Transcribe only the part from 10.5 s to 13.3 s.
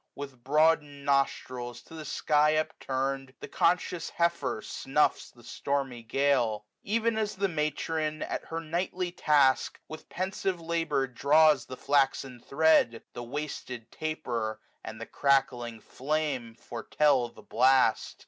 labour draws the flaxen thread, 135 The